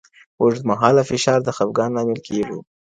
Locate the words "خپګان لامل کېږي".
1.57-2.57